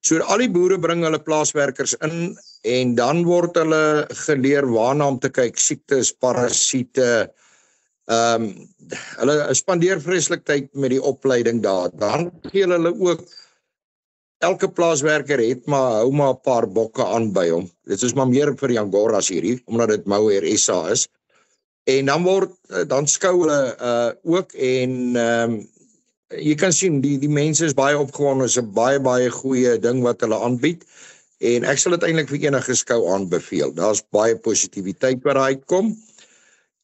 So 0.00 0.22
al 0.24 0.46
die 0.46 0.52
boere 0.54 0.78
bring 0.80 1.04
hulle 1.04 1.20
plaaswerkers 1.20 1.98
in 2.06 2.38
en 2.64 2.94
dan 2.96 3.26
word 3.28 3.60
hulle 3.60 4.06
geleer 4.24 4.64
waarna 4.72 5.10
om 5.12 5.20
te 5.20 5.28
kyk 5.28 5.60
siektes, 5.60 6.14
parasiete, 6.16 7.10
uh 7.26 7.45
Ehm 8.06 8.42
um, 8.42 8.68
hulle 9.18 9.54
spandeer 9.58 9.98
vreeslik 10.00 10.44
tyd 10.46 10.68
met 10.78 10.92
die 10.94 11.02
opleiding 11.02 11.58
daar. 11.62 11.90
Dan 11.90 12.30
gee 12.52 12.62
hulle 12.62 12.92
ook 12.94 13.24
elke 14.46 14.68
plaaswerker 14.70 15.40
het 15.42 15.66
maar 15.66 16.02
hou 16.02 16.12
maar 16.12 16.34
'n 16.34 16.40
paar 16.44 16.68
bokke 16.68 17.04
aan 17.04 17.32
by 17.32 17.48
hom. 17.50 17.70
Dit 17.84 18.02
is 18.02 18.14
maar 18.14 18.28
meer 18.28 18.54
vir 18.54 18.68
die 18.68 18.80
Angoras 18.80 19.28
hierdie 19.28 19.62
omdat 19.66 19.88
dit 19.88 20.06
Mouer 20.06 20.46
SA 20.58 20.90
is. 20.90 21.08
En 21.84 22.06
dan 22.06 22.22
word 22.22 22.52
dan 22.86 23.06
skou 23.06 23.40
hulle 23.40 23.76
uh 23.80 24.10
ook 24.22 24.52
en 24.52 25.16
ehm 25.16 25.50
um, 25.50 25.68
jy 26.28 26.54
kan 26.54 26.72
sien 26.72 27.00
die 27.00 27.18
die 27.18 27.30
mense 27.30 27.64
is 27.64 27.74
baie 27.74 27.98
opgewonde. 27.98 28.46
Dit 28.46 28.56
is 28.56 28.62
'n 28.62 28.72
baie 28.72 29.00
baie 29.00 29.30
goeie 29.30 29.78
ding 29.78 30.02
wat 30.02 30.20
hulle 30.20 30.38
aanbied. 30.38 30.84
En 31.38 31.64
ek 31.64 31.78
sal 31.78 31.92
dit 31.92 32.02
eintlik 32.02 32.28
vir 32.28 32.38
enige 32.48 32.74
skou 32.74 33.08
aanbeveel. 33.12 33.74
Daar's 33.74 34.02
baie 34.10 34.36
positiwiteit 34.36 35.22
wat 35.22 35.34
daar 35.34 35.52
uitkom. 35.52 35.96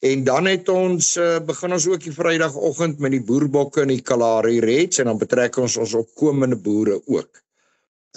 En 0.02 0.24
dan 0.26 0.48
het 0.50 0.68
ons 0.68 1.16
uh, 1.16 1.38
begin 1.46 1.76
ons 1.76 1.86
ook 1.86 2.02
die 2.02 2.14
Vrydagoggend 2.14 2.98
met 2.98 3.12
die 3.14 3.22
boerbokke 3.22 3.84
en 3.84 3.92
die 3.92 4.02
Kalahari 4.02 4.58
Reds 4.64 4.98
en 4.98 5.12
dan 5.12 5.20
betrek 5.20 5.60
ons 5.62 5.76
ons 5.78 5.94
opkomende 5.94 6.58
boere 6.58 6.98
ook. 7.06 7.42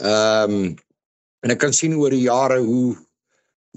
Ehm 0.01 0.55
um, 0.55 0.73
en 1.45 1.51
ek 1.53 1.59
kan 1.61 1.75
sien 1.77 1.93
oor 1.93 2.09
die 2.09 2.23
jare 2.25 2.57
hoe 2.65 2.95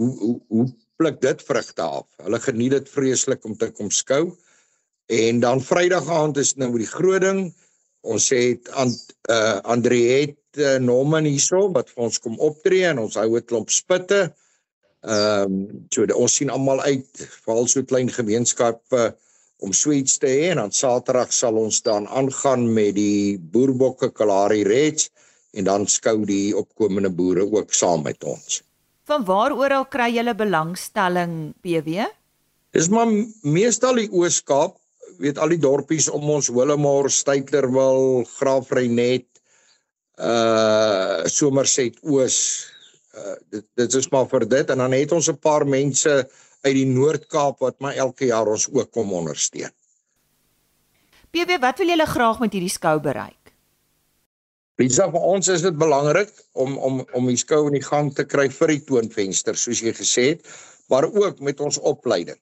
hoe 0.01 0.13
hoe, 0.23 0.37
hoe 0.49 0.65
pluk 0.97 1.21
dit 1.21 1.43
vrugte 1.45 1.85
af. 1.85 2.07
Hulle 2.25 2.41
geniet 2.41 2.79
dit 2.79 2.89
vreeslik 2.89 3.45
om 3.45 3.57
te 3.61 3.69
kom 3.77 3.91
skou. 3.93 4.31
En 5.13 5.41
dan 5.45 5.61
Vrydag 5.61 6.09
aand 6.09 6.41
is 6.41 6.55
nou 6.57 6.71
die 6.79 6.89
groot 6.89 7.21
ding. 7.27 7.43
Ons 8.09 8.31
het 8.33 8.71
aan 8.73 8.89
uh, 8.89 9.37
eh, 9.37 9.61
Andriet 9.69 10.39
uh, 10.57 10.79
Norman 10.81 11.29
hierso 11.29 11.67
wat 11.77 11.93
vir 11.93 12.09
ons 12.09 12.21
kom 12.25 12.41
optree 12.41 12.89
en 12.89 13.05
ons 13.05 13.21
hou 13.21 13.29
'n 13.37 13.45
klomp 13.45 13.69
spitte. 13.69 14.31
Ehm 15.09 15.53
um, 15.53 15.87
so 15.89 16.05
ons 16.21 16.35
sien 16.37 16.51
almal 16.53 16.83
uit 16.85 17.23
veral 17.47 17.69
so 17.71 17.85
klein 17.89 18.11
gemeenskappe 18.13 19.07
om 19.65 19.73
sweets 19.73 20.19
te 20.21 20.29
hê 20.29 20.51
en 20.51 20.61
dan 20.61 20.75
Saterdag 20.75 21.33
sal 21.33 21.57
ons 21.57 21.81
dan 21.87 22.07
aangaan 22.21 22.67
met 22.75 22.93
die 22.99 23.39
boerbokke 23.39 24.11
Kalahari 24.13 24.67
Reds 24.69 25.09
en 25.57 25.65
dan 25.65 25.87
skou 25.89 26.21
die 26.29 26.53
opkomende 26.57 27.11
boere 27.11 27.47
ook 27.49 27.73
saam 27.75 28.05
met 28.05 28.25
ons. 28.25 28.61
Van 29.09 29.25
waar 29.25 29.57
oral 29.57 29.89
kry 29.89 30.11
julle 30.13 30.37
belangstelling 30.37 31.55
PW? 31.65 32.05
Dis 32.77 32.91
maar 32.93 33.09
meestal 33.49 33.97
die 34.03 34.11
Oos-Kaap, 34.13 34.77
weet 35.19 35.41
al 35.41 35.57
die 35.57 35.63
dorpies 35.63 36.11
om 36.13 36.29
ons 36.37 36.51
Willowmore, 36.53 37.09
Stytlerwil, 37.09 38.27
Graafrenet, 38.37 39.27
uh 40.21 41.25
Somerset 41.31 41.97
Oos, 42.05 42.69
uh, 43.19 43.35
dit 43.51 43.65
dit 43.75 43.95
is 43.95 44.09
maar 44.11 44.29
vir 44.29 44.47
dit 44.49 44.71
en 44.71 44.79
dan 44.79 44.93
het 44.93 45.13
ons 45.13 45.29
'n 45.31 45.39
paar 45.39 45.67
mense 45.67 46.15
uit 46.63 46.75
die 46.75 46.87
Noord-Kaap 46.87 47.59
wat 47.59 47.81
maar 47.81 47.95
elke 47.95 48.27
jaar 48.27 48.47
ons 48.47 48.69
ook 48.73 48.91
kom 48.91 49.13
ondersteun. 49.13 49.73
PW, 51.31 51.61
wat 51.61 51.79
wil 51.79 51.93
julle 51.93 52.07
graag 52.07 52.41
met 52.41 52.53
hierdie 52.53 52.73
skou 52.73 52.99
bereik? 53.01 53.53
Lisa, 54.79 55.09
vir 55.11 55.25
ons 55.27 55.49
is 55.49 55.63
dit 55.63 55.75
belangrik 55.75 56.31
om 56.55 56.77
om 56.79 57.01
om 57.19 57.27
die 57.27 57.37
skou 57.41 57.67
in 57.67 57.77
die 57.77 57.85
gang 57.85 58.13
te 58.15 58.25
kry 58.25 58.47
vir 58.49 58.69
die 58.69 58.85
toonvenster 58.87 59.59
soos 59.59 59.83
jy 59.83 59.93
gesê 59.93 60.27
het, 60.33 60.45
maar 60.89 61.09
ook 61.09 61.41
met 61.41 61.61
ons 61.61 61.79
opleiding. 61.79 62.39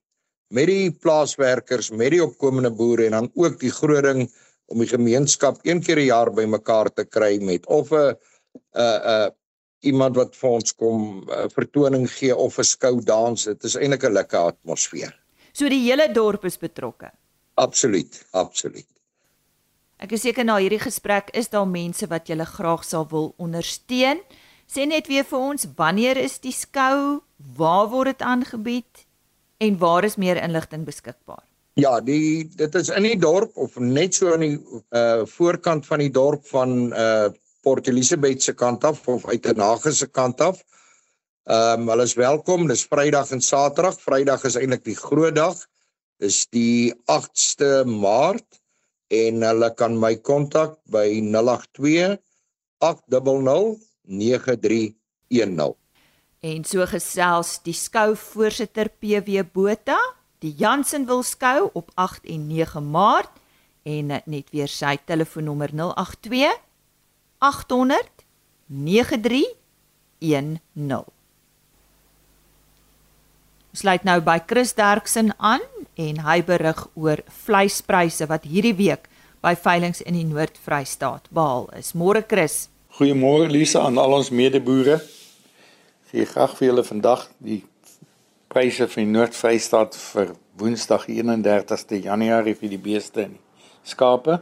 Met 0.54 0.68
die 0.70 0.90
plaaswerkers, 0.92 1.90
met 1.90 2.12
die 2.14 2.22
opkomende 2.22 2.70
boere 2.70 3.06
en 3.06 3.16
dan 3.16 3.30
ook 3.34 3.56
die 3.60 3.72
groot 3.72 4.04
ding 4.04 4.26
om 4.70 4.82
die 4.82 4.90
gemeenskap 4.90 5.58
een 5.64 5.80
keer 5.80 5.98
'n 5.98 6.10
jaar 6.12 6.30
bymekaar 6.30 6.92
te 6.92 7.04
kry 7.04 7.40
met 7.40 7.66
of 7.66 7.90
'n 7.92 8.14
'n 8.76 9.00
'n 9.14 9.32
iemand 9.80 10.16
wat 10.16 10.36
vir 10.36 10.50
ons 10.50 10.74
kom 10.74 11.24
'n 11.28 11.50
vertoning 11.50 12.08
gee 12.10 12.36
of 12.36 12.58
'n 12.58 12.64
skou 12.64 13.00
dans. 13.00 13.44
Dit 13.44 13.64
is 13.64 13.76
eintlik 13.76 14.04
'n 14.04 14.12
lekker 14.12 14.38
atmosfeer. 14.38 15.14
So 15.52 15.68
die 15.68 15.82
hele 15.82 16.12
dorp 16.12 16.44
is 16.44 16.58
betrokke. 16.58 17.10
Absoluut, 17.54 18.26
absoluut. 18.32 18.86
Ek 19.96 20.12
is 20.12 20.20
seker 20.20 20.44
na 20.44 20.58
hierdie 20.60 20.80
gesprek 20.82 21.30
is 21.32 21.48
daar 21.48 21.68
mense 21.68 22.06
wat 22.06 22.28
julle 22.28 22.44
graag 22.44 22.84
sal 22.84 23.06
wil 23.08 23.34
ondersteun. 23.38 24.20
Sê 24.68 24.84
net 24.86 25.06
weer 25.06 25.24
vir 25.24 25.38
ons, 25.38 25.66
wanneer 25.76 26.16
is 26.16 26.38
die 26.38 26.52
skou? 26.52 27.22
Waar 27.56 27.88
word 27.88 28.18
dit 28.18 28.22
aangebied? 28.22 29.06
En 29.58 29.78
waar 29.78 30.04
is 30.04 30.16
meer 30.16 30.36
inligting 30.42 30.84
beskikbaar? 30.84 31.44
Ja, 31.80 32.00
die 32.00 32.48
dit 32.56 32.74
is 32.74 32.88
in 32.88 33.04
die 33.04 33.18
dorp 33.20 33.56
of 33.56 33.78
net 33.78 34.14
so 34.14 34.32
aan 34.32 34.44
die 34.44 34.58
uh 34.96 35.24
voorkant 35.28 35.86
van 35.86 36.00
die 36.00 36.12
dorp 36.12 36.44
van 36.48 36.92
uh 36.92 37.28
Port 37.66 37.88
Elizabeth 37.90 38.44
se 38.46 38.52
kant 38.54 38.84
af 38.86 39.00
of 39.10 39.24
uit 39.26 39.42
Tenage 39.42 39.90
se 39.92 40.06
kant 40.06 40.40
af. 40.40 40.60
Ehm 41.50 41.80
um, 41.80 41.88
hulle 41.90 42.04
is 42.06 42.14
welkom. 42.14 42.68
Dis 42.70 42.84
Vrydag 42.86 43.32
en 43.34 43.40
Saterdag. 43.42 43.96
Vrydag 43.98 44.44
is 44.46 44.54
eintlik 44.54 44.84
die 44.86 44.94
groot 44.94 45.34
dag. 45.34 45.56
Dis 46.22 46.44
die 46.54 46.94
8ste 47.10 47.82
Maart 47.90 48.60
en 49.10 49.42
hulle 49.42 49.70
kan 49.74 49.98
my 49.98 50.14
kontak 50.22 50.76
by 50.94 51.08
082 51.26 52.20
800 52.86 53.82
9310. 54.06 55.74
En 56.46 56.62
so 56.70 56.86
gesels 56.86 57.56
die 57.66 57.74
skou 57.74 58.12
voorsitter 58.14 58.92
PW 58.94 59.42
Botha, 59.50 59.98
die 60.38 60.54
Jansen 60.54 61.08
wil 61.10 61.26
skou 61.26 61.72
op 61.74 61.90
8 61.98 62.30
en 62.30 62.46
9 62.46 62.86
Maart 62.94 63.42
en 63.82 64.14
net 64.14 64.54
weer 64.54 64.70
sy 64.70 64.94
telefoonnommer 65.02 65.74
082 65.74 66.65
800 67.38 68.24
9310. 68.66 70.58
Sluit 73.76 74.04
nou 74.08 74.20
by 74.24 74.38
Chris 74.46 74.72
Derksen 74.74 75.34
aan 75.36 75.60
en 76.00 76.20
hy 76.24 76.42
berig 76.44 76.86
oor 76.96 77.20
vleispryse 77.44 78.26
wat 78.30 78.44
hierdie 78.48 78.74
week 78.76 79.08
by 79.44 79.52
veilinge 79.54 80.00
in 80.08 80.16
die 80.16 80.24
Noord-Vrystaat 80.26 81.28
behaal 81.30 81.68
is. 81.76 81.92
Môre 81.92 82.24
Chris. 82.26 82.68
Goeiemôre 82.96 83.50
Lisa 83.52 83.84
aan 83.84 84.00
al 84.00 84.16
ons 84.16 84.32
medeboere. 84.32 85.00
Gee 86.10 86.24
graag 86.24 86.56
vir 86.56 86.70
julle 86.70 86.84
vandag 86.86 87.28
die 87.38 87.62
pryse 88.48 88.88
vir 88.88 89.04
die 89.04 89.12
Noord-Vrystaat 89.12 89.92
vir 90.00 90.32
Woensdag 90.56 91.04
31ste 91.12 92.00
Januarie 92.00 92.56
vir 92.56 92.72
die 92.72 92.80
beeste 92.80 93.26
en 93.28 93.36
skape. 93.84 94.40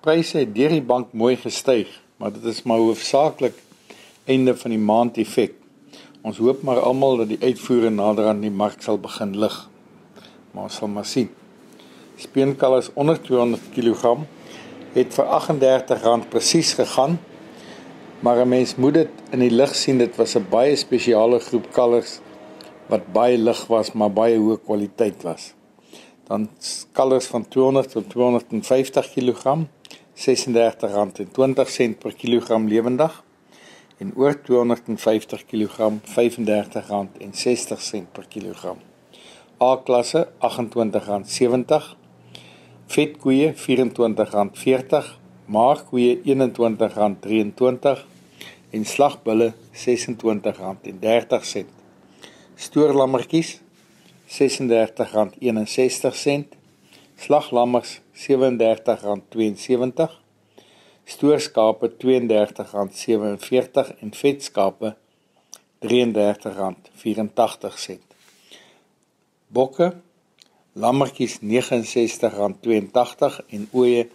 Pryse 0.00 0.38
het 0.38 0.54
deur 0.56 0.72
die 0.72 0.80
bank 0.80 1.10
mooi 1.12 1.34
gestyg, 1.36 1.90
maar 2.16 2.30
dit 2.32 2.44
is 2.48 2.62
maar 2.64 2.78
hoofsaaklik 2.80 3.58
einde 4.24 4.54
van 4.56 4.72
die 4.72 4.80
maand 4.80 5.18
effek. 5.20 5.52
Ons 6.24 6.38
hoop 6.40 6.62
maar 6.64 6.78
almal 6.80 7.18
dat 7.20 7.28
die 7.28 7.36
uitvoere 7.42 7.90
nader 7.92 8.30
aan 8.30 8.38
die 8.40 8.52
mark 8.62 8.80
sal 8.80 8.96
begin 8.96 9.34
lig. 9.42 9.58
Maar 10.54 10.70
ons 10.70 10.78
sal 10.80 10.88
maar 10.88 11.04
sien. 11.04 11.28
Speenkalvers 12.16 12.88
onder 12.94 13.20
200 13.20 13.66
kg 13.74 14.14
het 14.94 15.12
vir 15.18 15.28
R38 15.36 16.24
presies 16.32 16.72
gegaan. 16.78 17.18
Maar 18.24 18.40
'n 18.40 18.48
mens 18.48 18.76
moet 18.76 18.94
dit 18.94 19.10
in 19.32 19.44
die 19.44 19.52
lig 19.52 19.74
sien 19.76 19.98
dit 19.98 20.16
was 20.16 20.34
'n 20.34 20.46
baie 20.50 20.76
spesiale 20.76 21.40
groep 21.40 21.66
kalvers 21.72 22.20
wat 22.88 23.12
baie 23.12 23.36
lig 23.36 23.66
was 23.66 23.92
maar 23.92 24.12
baie 24.12 24.38
hoë 24.38 24.64
kwaliteit 24.64 25.22
was. 25.22 25.52
Dan 26.24 26.48
kalvers 26.92 27.26
van 27.26 27.48
200 27.48 27.90
tot 27.90 28.08
250 28.08 29.12
kg 29.12 29.68
R36.20 30.20 31.94
per 31.96 32.12
kilogram 32.12 32.68
lewendig 32.68 33.08
en 34.04 34.12
oor 34.20 34.36
250 34.44 35.48
kg 35.48 35.96
R35.60 36.04 38.04
per 38.12 38.28
kilogram. 38.28 38.76
A 39.60 39.76
klasse 39.86 40.28
R28.70, 40.44 41.96
vetkoeie 42.92 43.54
R24.40, 43.54 45.04
maagkoeie 45.56 46.12
R21.23 46.20 48.04
en 48.76 48.84
slagbulle 48.92 49.48
R26.30. 49.72 51.64
Stoorlammetjies 52.60 53.50
R36.61, 54.28 56.44
slaglammers 57.24 58.04
R37.72 58.20 60.20
stoorskape 61.10 61.86
R32.47 61.88 63.94
en 64.00 64.10
vetskape 64.22 64.88
R33.84. 65.80 67.98
Bokke 69.48 69.96
lammetjies 70.72 71.38
R69.82 71.40 71.44
en 73.48 73.68
ooe 73.72 74.04
R50.61. 74.04 74.08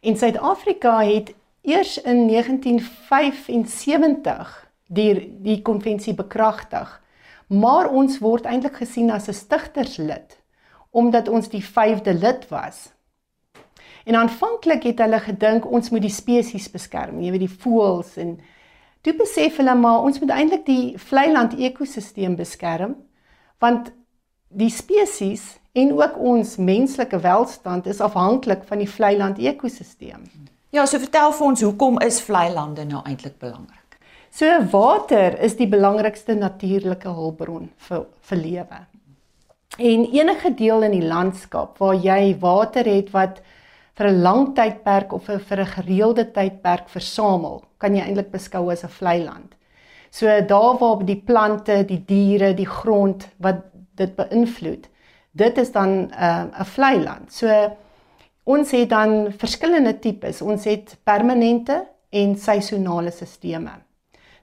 En 0.00 0.16
Suid-Afrika 0.16 1.04
het 1.04 1.34
eers 1.66 2.02
in 2.02 2.28
1975 2.28 4.70
die 4.86 5.38
die 5.42 5.62
konvensie 5.62 6.14
bekragtig. 6.14 7.02
Maar 7.46 7.90
ons 7.90 8.18
word 8.18 8.44
eintlik 8.44 8.76
gesien 8.82 9.10
as 9.10 9.28
'n 9.28 9.32
stigterslid 9.32 10.38
omdat 10.90 11.28
ons 11.28 11.48
die 11.48 11.64
5de 11.64 12.14
lid 12.14 12.48
was. 12.48 12.92
En 14.06 14.14
aanvanklik 14.14 14.84
het 14.86 15.00
hulle 15.02 15.18
gedink 15.20 15.66
ons 15.66 15.90
moet 15.90 16.04
die 16.04 16.14
spesies 16.14 16.68
beskerm, 16.70 17.18
jy 17.20 17.32
weet 17.34 17.42
die 17.48 17.56
voëls 17.64 18.14
en 18.22 18.36
toe 19.02 19.14
besef 19.18 19.58
hulle 19.58 19.74
maar 19.78 20.06
ons 20.06 20.20
moet 20.22 20.32
eintlik 20.34 20.66
die 20.66 20.94
vlei 20.98 21.26
land 21.32 21.56
ekosisteem 21.58 22.36
beskerm 22.38 22.94
want 23.62 23.90
die 24.54 24.70
spesies 24.70 25.56
en 25.76 25.92
ook 25.98 26.18
ons 26.22 26.54
menslike 26.56 27.18
welstand 27.24 27.86
is 27.90 28.00
afhanklik 28.00 28.62
van 28.68 28.80
die 28.80 28.88
vlei 28.88 29.16
land 29.18 29.38
ekosisteem. 29.42 30.22
Ja, 30.70 30.86
so 30.86 31.00
vertel 31.02 31.34
vir 31.34 31.46
ons 31.46 31.64
hoekom 31.66 31.98
is 32.04 32.20
vlei 32.22 32.46
lande 32.54 32.86
nou 32.86 33.02
eintlik 33.04 33.40
belangrik? 33.42 33.98
So 34.30 34.46
water 34.70 35.34
is 35.42 35.56
die 35.58 35.68
belangrikste 35.68 36.36
natuurlike 36.36 37.10
hulpbron 37.10 37.70
vir 37.88 38.06
vir 38.30 38.40
lewe. 38.42 38.80
En 39.76 40.06
enige 40.14 40.54
deel 40.54 40.86
in 40.88 40.96
die 40.96 41.06
landskap 41.06 41.78
waar 41.82 41.96
jy 41.98 42.36
water 42.40 42.86
het 42.88 43.10
wat 43.14 43.42
vir 43.96 44.08
'n 44.08 44.22
lang 44.22 44.54
tydperk 44.54 45.12
of 45.12 45.24
vir 45.24 45.60
'n 45.60 45.72
gereelde 45.76 46.24
tydperk 46.32 46.88
versamel, 46.88 47.64
kan 47.78 47.94
jy 47.94 48.02
eintlik 48.02 48.30
beskou 48.30 48.70
as 48.70 48.84
'n 48.84 48.88
vlei 48.88 49.24
land. 49.24 49.54
So 50.10 50.26
daar 50.26 50.78
waar 50.78 51.04
die 51.04 51.22
plante, 51.26 51.84
die 51.84 52.04
diere, 52.06 52.54
die 52.54 52.68
grond 52.68 53.28
wat 53.38 53.64
dit 53.96 54.16
beïnvloed, 54.16 54.88
dit 55.32 55.58
is 55.58 55.72
dan 55.72 55.88
'n 55.88 56.10
uh, 56.12 56.60
'n 56.60 56.64
vlei 56.64 57.02
land. 57.02 57.32
So 57.32 57.76
ons 58.44 58.70
het 58.70 58.88
dan 58.88 59.32
verskillende 59.32 59.98
tipes. 59.98 60.42
Ons 60.42 60.64
het 60.64 60.96
permanente 61.04 61.86
en 62.10 62.36
seisonale 62.36 63.10
stelsels. 63.10 63.82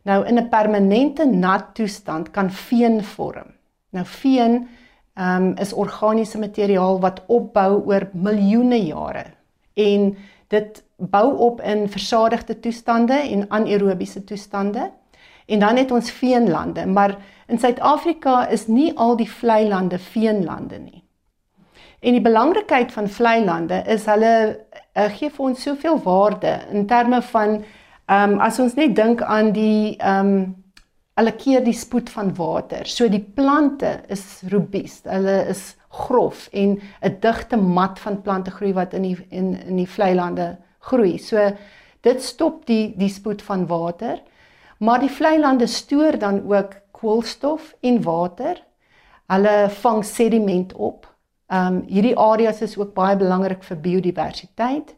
Nou 0.03 0.25
in 0.25 0.37
'n 0.37 0.49
permanente 0.49 1.25
nat 1.25 1.75
toestand 1.75 2.31
kan 2.31 2.51
veen 2.51 3.03
vorm. 3.03 3.53
Nou 3.89 4.05
veen 4.05 4.67
um, 5.15 5.55
is 5.57 5.73
organiese 5.73 6.39
materiaal 6.39 6.99
wat 6.99 7.21
opbou 7.27 7.85
oor 7.85 8.09
miljoene 8.13 8.85
jare 8.85 9.25
en 9.73 10.17
dit 10.47 10.83
bou 10.97 11.37
op 11.37 11.61
in 11.61 11.89
versadigde 11.89 12.59
toestande 12.59 13.13
en 13.13 13.45
anaerobiese 13.49 14.23
toestande. 14.23 14.91
En 15.45 15.59
dan 15.59 15.75
het 15.75 15.91
ons 15.91 16.11
veenlande, 16.11 16.85
maar 16.85 17.17
in 17.47 17.59
Suid-Afrika 17.59 18.47
is 18.47 18.67
nie 18.67 18.97
al 18.97 19.15
die 19.15 19.29
vlei 19.31 19.67
lande 19.67 19.99
veenlande 19.99 20.79
nie. 20.79 21.03
En 21.99 22.11
die 22.11 22.21
belangrikheid 22.21 22.91
van 22.91 23.09
vlei 23.09 23.43
lande 23.45 23.83
is 23.87 24.05
hulle 24.05 24.33
uh, 24.95 25.09
gee 25.15 25.29
vir 25.29 25.45
ons 25.45 25.61
soveel 25.61 25.99
waarde 26.03 26.59
in 26.71 26.85
terme 26.87 27.21
van 27.21 27.63
Ehm 28.05 28.33
um, 28.33 28.39
as 28.43 28.59
ons 28.59 28.73
net 28.75 28.95
dink 28.95 29.21
aan 29.21 29.53
die 29.55 29.95
ehm 29.95 30.27
um, 30.27 30.55
hulle 31.15 31.31
keer 31.37 31.61
die 31.63 31.75
spoed 31.77 32.09
van 32.09 32.33
water. 32.35 32.87
So 32.89 33.07
die 33.07 33.21
plante 33.21 34.01
is 34.11 34.41
robuust. 34.49 35.05
Hulle 35.07 35.43
is 35.47 35.75
grof 35.93 36.47
en 36.51 36.81
'n 37.01 37.17
digte 37.19 37.57
mat 37.57 37.99
van 37.99 38.21
plante 38.21 38.51
groei 38.51 38.73
wat 38.73 38.93
in 38.93 39.01
die 39.01 39.17
in 39.29 39.63
in 39.65 39.75
die 39.75 39.89
vlei 39.89 40.15
lande 40.15 40.57
groei. 40.79 41.17
So 41.17 41.37
dit 42.01 42.23
stop 42.23 42.65
die 42.65 42.93
die 42.97 43.09
spoed 43.09 43.41
van 43.41 43.67
water. 43.67 44.21
Maar 44.77 44.99
die 44.99 45.11
vlei 45.11 45.39
lande 45.39 45.67
stoor 45.67 46.17
dan 46.19 46.41
ook 46.51 46.73
koolstof 46.91 47.75
en 47.79 48.01
water. 48.03 48.63
Hulle 49.25 49.69
vang 49.69 50.05
sediment 50.05 50.73
op. 50.73 51.07
Ehm 51.47 51.73
um, 51.73 51.83
hierdie 51.87 52.17
areas 52.17 52.61
is 52.61 52.77
ook 52.77 52.93
baie 52.93 53.15
belangrik 53.17 53.63
vir 53.63 53.77
biodiversiteit. 53.77 54.95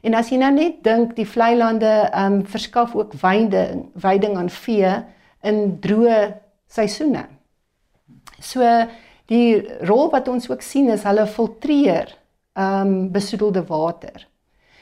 En 0.00 0.14
as 0.14 0.30
jy 0.30 0.36
nou 0.36 0.52
net 0.54 0.82
dink 0.82 1.16
die 1.16 1.26
vlei 1.28 1.56
lande 1.56 2.08
ehm 2.12 2.32
um, 2.32 2.46
verskaf 2.46 2.94
ook 2.94 3.12
weiding, 3.12 3.88
weiding 3.94 4.36
aan 4.36 4.50
vee 4.50 4.94
in 5.42 5.78
droë 5.80 6.34
seisoene. 6.66 7.26
So 8.40 8.62
die 9.28 9.60
rol 9.86 10.08
wat 10.10 10.28
ons 10.28 10.48
ook 10.50 10.64
sien 10.64 10.88
is 10.94 11.06
hulle 11.08 11.26
filtreer 11.26 12.16
ehm 12.58 12.86
um, 12.86 13.10
besoedelde 13.14 13.62
water. 13.68 14.26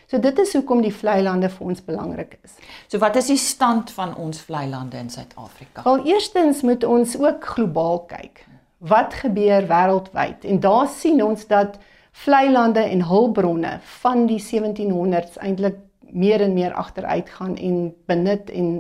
So 0.06 0.20
dit 0.22 0.38
is 0.38 0.52
hoekom 0.54 0.84
die 0.84 0.94
vlei 0.94 1.18
lande 1.22 1.48
vir 1.50 1.66
ons 1.66 1.82
belangrik 1.82 2.36
is. 2.46 2.54
So 2.86 3.02
wat 3.02 3.16
is 3.18 3.26
die 3.26 3.40
stand 3.42 3.90
van 3.90 4.14
ons 4.14 4.38
vlei 4.46 4.68
lande 4.70 5.00
in 5.02 5.10
Suid-Afrika? 5.10 5.82
Wel 5.82 6.06
eerstens 6.12 6.62
moet 6.62 6.84
ons 6.86 7.16
ook 7.18 7.44
globaal 7.56 8.04
kyk. 8.06 8.44
Wat 8.78 9.18
gebeur 9.24 9.66
wêreldwyd? 9.66 10.46
En 10.46 10.60
daar 10.62 10.86
sien 10.88 11.22
ons 11.24 11.46
dat 11.50 11.78
vlei 12.22 12.46
lande 12.52 12.80
en 12.80 13.02
hulpbronne 13.02 13.78
van 14.00 14.26
die 14.30 14.40
1700s 14.40 15.40
eintlik 15.42 15.82
meer 16.00 16.40
en 16.40 16.54
meer 16.54 16.72
agteruit 16.72 17.28
gaan 17.30 17.56
en 17.56 17.94
benut 18.06 18.50
en 18.50 18.70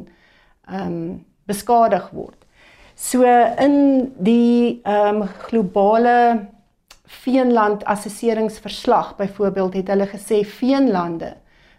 ehm 0.70 0.86
um, 0.86 1.24
beskadig 1.46 2.08
word. 2.10 2.45
So 2.96 3.22
in 3.58 4.12
die 4.16 4.80
ehm 4.82 5.20
um, 5.22 5.28
globale 5.48 6.46
veenland 7.04 7.84
assesseringsverslag 7.84 9.16
byvoorbeeld 9.16 9.74
het 9.74 9.88
hulle 9.88 10.06
gesê 10.08 10.40
veenlande 10.48 11.34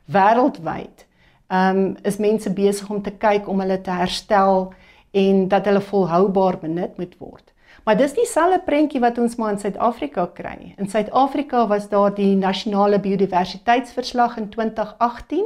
wêreldwyd 0.05 1.07
ehm 1.47 1.77
um, 1.77 1.95
is 2.03 2.17
mense 2.17 2.53
besig 2.53 2.89
om 2.89 3.01
te 3.01 3.11
kyk 3.11 3.47
om 3.49 3.59
hulle 3.59 3.81
te 3.81 3.91
herstel 3.91 4.73
en 5.11 5.47
dat 5.47 5.65
hulle 5.65 5.81
volhoubaar 5.81 6.59
benut 6.59 6.97
moet 6.97 7.17
word. 7.17 7.53
Maar 7.83 7.97
dis 7.97 8.13
dieselfde 8.13 8.61
prentjie 8.65 9.01
wat 9.01 9.17
ons 9.17 9.35
maar 9.35 9.51
in 9.55 9.59
Suid-Afrika 9.59 10.27
kry. 10.33 10.75
In 10.77 10.89
Suid-Afrika 10.89 11.67
was 11.67 11.89
daar 11.89 12.13
die 12.13 12.35
nasionale 12.35 12.99
biodiversiteitsverslag 12.99 14.37
in 14.37 14.49
2018 14.49 15.45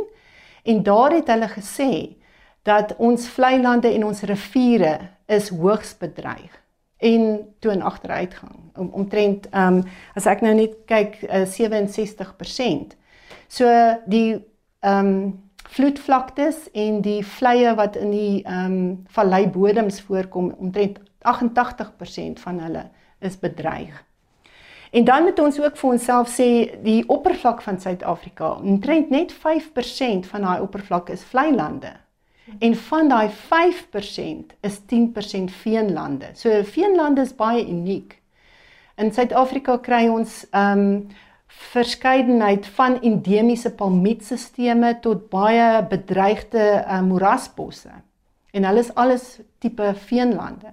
en 0.64 0.84
daar 0.84 1.16
het 1.16 1.32
hulle 1.32 1.48
gesê 1.48 1.92
dat 2.64 2.96
ons 2.98 3.28
vlei 3.28 3.62
lande 3.62 3.88
en 3.88 4.06
ons 4.06 4.22
riviere 4.22 4.98
is 5.32 5.50
hoogs 5.50 5.96
bedreig 5.98 6.58
en 7.02 7.40
toe 7.60 7.72
in 7.72 7.82
agteruitgang. 7.82 8.58
Om, 8.76 8.90
omtrent 8.94 9.48
ehm 9.50 9.82
um, 9.82 9.84
as 10.16 10.28
ek 10.30 10.44
nou 10.46 10.54
net 10.58 10.76
kyk 10.90 11.18
uh, 11.26 11.46
67%. 11.50 12.94
So 13.48 13.70
die 14.06 14.42
ehm 14.82 15.08
um, 15.08 15.16
vloedvlaktes 15.72 16.66
en 16.76 17.00
die 17.06 17.22
vleie 17.24 17.72
wat 17.80 17.96
in 17.96 18.12
die 18.12 18.44
ehm 18.44 18.78
um, 18.78 19.04
valleibodems 19.16 20.02
voorkom 20.06 20.52
omtrent 20.60 21.00
88% 21.26 22.40
van 22.44 22.60
hulle 22.60 22.86
is 23.20 23.38
bedreig. 23.40 24.04
En 24.92 25.04
dan 25.04 25.24
moet 25.24 25.40
ons 25.40 25.60
ook 25.60 25.78
vir 25.78 25.90
onsself 25.90 26.30
sê 26.30 26.48
die 26.84 27.02
oppervlak 27.08 27.62
van 27.62 27.80
Suid-Afrika, 27.80 28.52
omtrent 28.60 29.10
net 29.10 29.32
5% 29.34 30.28
van 30.28 30.42
daai 30.42 30.60
oppervlak 30.62 31.10
is 31.10 31.24
vlei 31.24 31.54
lande. 31.56 31.94
En 32.60 32.76
van 32.76 33.10
daai 33.10 33.30
5% 33.30 34.56
is 34.62 34.80
10% 34.80 35.54
veenlande. 35.62 36.32
So 36.34 36.64
veenlande 36.64 37.22
is 37.22 37.36
baie 37.36 37.68
uniek. 37.68 38.18
In 38.96 39.14
Suid-Afrika 39.14 39.78
kry 39.78 40.08
ons 40.08 40.46
ehm 40.50 40.80
um, 40.80 40.96
verskeidenheid 41.72 42.66
van 42.78 42.94
endemiese 43.04 43.74
palmietstelsels 43.76 45.02
tot 45.04 45.26
baie 45.30 45.84
bedreigde 45.84 46.64
uh, 46.80 47.02
moerasbosse. 47.04 47.92
En 48.56 48.64
hulle 48.64 48.80
is 48.80 48.94
alles 48.96 49.26
tipe 49.60 49.94
veenlande. 50.08 50.72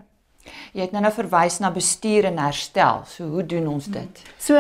Jy 0.73 0.87
het 0.87 0.95
nou 0.95 1.03
nou 1.03 1.13
verwys 1.13 1.59
na 1.59 1.73
bestuur 1.75 2.31
en 2.31 2.39
herstel. 2.39 3.03
So 3.11 3.27
hoe 3.27 3.47
doen 3.47 3.67
ons 3.67 3.91
dit? 3.91 4.23
So 4.39 4.55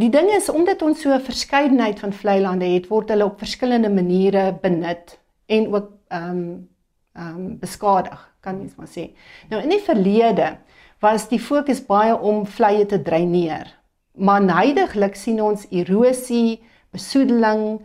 die 0.00 0.10
ding 0.10 0.32
is 0.32 0.48
omdat 0.48 0.82
ons 0.82 1.00
so 1.00 1.12
'n 1.12 1.20
verskeidenheid 1.20 2.00
van 2.00 2.12
vlei 2.12 2.40
lande 2.40 2.64
het, 2.64 2.88
word 2.88 3.08
hulle 3.08 3.24
op 3.24 3.38
verskillende 3.38 3.90
maniere 3.90 4.52
benut 4.62 5.18
en 5.48 5.68
ook 5.74 5.90
ehm 6.08 6.30
um, 6.30 6.68
ehm 7.12 7.36
um, 7.36 7.58
beskadig, 7.58 8.20
kan 8.40 8.58
mens 8.58 8.76
maar 8.76 8.88
sê. 8.88 9.10
Nou 9.48 9.62
in 9.62 9.72
die 9.72 9.82
verlede 9.82 10.56
was 11.00 11.28
die 11.28 11.40
fokus 11.40 11.80
baie 11.86 12.14
om 12.14 12.46
vleie 12.46 12.86
te 12.86 13.02
dreineer. 13.02 13.70
Maar 14.18 14.42
heidaglik 14.42 15.16
sien 15.16 15.42
ons 15.42 15.66
erosie, 15.70 16.62
besoedeling, 16.90 17.80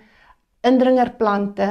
indringerplante, 0.62 1.70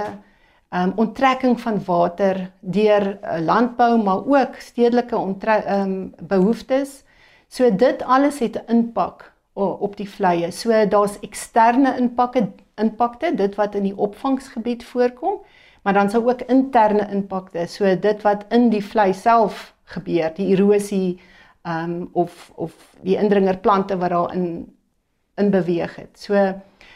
um 0.73 0.93
onttrekking 0.97 1.59
van 1.61 1.81
water 1.85 2.39
deur 2.61 3.19
uh, 3.21 3.41
landbou 3.45 4.03
maar 4.03 4.25
ook 4.25 4.55
stedelike 4.59 5.17
um 5.17 6.15
behoeftes. 6.21 7.03
So 7.49 7.77
dit 7.77 8.03
alles 8.03 8.39
het 8.39 8.57
'n 8.57 8.71
impak 8.73 9.33
op 9.55 9.97
die 9.97 10.09
vleie. 10.09 10.51
So 10.51 10.87
daar's 10.89 11.19
eksterne 11.21 11.97
impakke 11.99 12.49
impakte, 12.75 13.35
dit 13.35 13.55
wat 13.55 13.75
in 13.75 13.83
die 13.83 13.97
opvangsgebied 13.97 14.85
voorkom, 14.85 15.41
maar 15.83 15.95
dan 15.95 16.11
sou 16.11 16.23
ook 16.29 16.43
interne 16.43 17.09
impakte, 17.11 17.67
so 17.67 17.97
dit 17.97 18.23
wat 18.23 18.45
in 18.51 18.71
die 18.71 18.85
vlei 18.85 19.13
self 19.15 19.75
gebeur, 19.85 20.33
die 20.37 20.51
erosie 20.55 21.21
um 21.63 22.09
of 22.13 22.51
of 22.55 22.73
die 23.03 23.17
indringerplante 23.17 23.97
wat 23.99 24.11
daar 24.11 24.35
in 24.35 24.75
in 25.37 25.51
beweeg 25.51 25.97
het. 25.97 26.19
So 26.19 26.35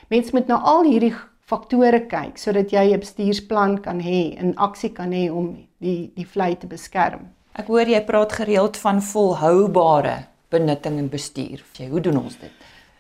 mense 0.08 0.34
moet 0.34 0.46
nou 0.46 0.60
al 0.60 0.84
hierdie 0.84 1.14
faktore 1.46 2.02
kyk 2.10 2.38
sodat 2.38 2.72
jy 2.74 2.92
'n 2.92 3.00
bestuursplan 3.00 3.80
kan 3.80 4.00
hê 4.00 4.36
en 4.38 4.54
aksie 4.56 4.92
kan 4.92 5.12
hê 5.12 5.30
om 5.30 5.66
die 5.78 6.12
die 6.14 6.26
vlei 6.26 6.56
te 6.56 6.66
beskerm. 6.66 7.30
Ek 7.54 7.66
hoor 7.66 7.88
jy 7.88 8.00
praat 8.04 8.32
gereeld 8.32 8.76
van 8.76 9.02
volhoubare 9.02 10.26
benutting 10.50 10.98
en 10.98 11.08
bestuur. 11.08 11.62
Jy, 11.78 11.88
hoe 11.88 12.00
doen 12.00 12.16
ons 12.16 12.36
dit? 12.36 12.52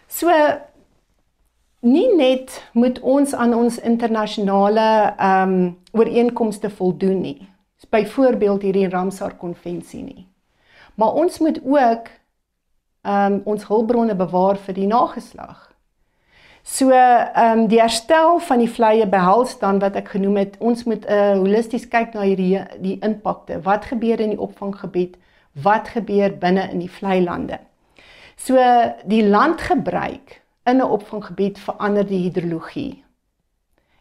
So 0.08 0.30
nie 1.80 2.08
net 2.16 2.62
moet 2.72 3.00
ons 3.00 3.34
aan 3.34 3.54
ons 3.54 3.78
internasionale 3.78 5.14
ehm 5.16 5.52
um, 5.52 5.76
ooreenkomste 5.92 6.70
voldoen 6.70 7.20
nie. 7.20 7.48
Byvoorbeeld 7.90 8.62
hierdie 8.62 8.88
Ramsar 8.88 9.36
konvensie 9.36 10.02
nie. 10.02 10.26
Maar 10.94 11.12
ons 11.12 11.38
moet 11.38 11.60
ook 11.64 12.08
ehm 13.02 13.32
um, 13.32 13.40
ons 13.44 13.66
hulpbronne 13.66 14.14
bewaar 14.14 14.56
vir 14.56 14.74
die 14.74 14.86
nageslag. 14.86 15.72
So 16.62 16.90
ehm 16.90 17.58
um, 17.58 17.68
die 17.68 17.80
herstel 17.80 18.38
van 18.38 18.58
die 18.58 18.70
vleie 18.70 19.06
behels 19.06 19.58
dan 19.58 19.78
wat 19.78 19.96
ek 19.96 20.08
genoem 20.08 20.36
het, 20.36 20.56
ons 20.58 20.84
moet 20.84 21.04
'n 21.06 21.12
uh, 21.12 21.38
holisties 21.38 21.88
kyk 21.88 22.14
na 22.14 22.20
hierdie 22.20 22.64
die 22.80 22.98
impakte. 23.00 23.62
Wat 23.62 23.84
gebeur 23.84 24.20
in 24.20 24.34
die 24.34 24.40
opvanggebied? 24.40 25.16
Wat 25.52 25.88
gebeur 25.88 26.32
binne 26.38 26.70
in 26.70 26.78
die 26.78 26.90
vlei 26.90 27.22
lande? 27.22 27.58
So 28.36 28.56
die 29.04 29.22
landgebruik 29.28 30.42
in 30.66 30.76
'n 30.76 30.82
opvanggebied 30.82 31.58
verander 31.58 32.06
die 32.06 32.22
hidrologie. 32.22 33.04